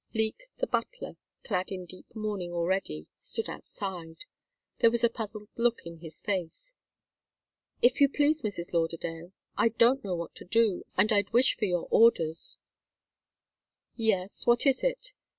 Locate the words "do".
10.45-10.85